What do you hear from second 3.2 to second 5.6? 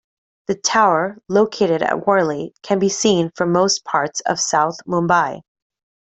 from most parts of South Mumbai.